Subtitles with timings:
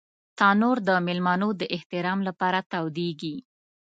[0.39, 3.35] تنور د مېلمنو د احترام لپاره تودېږي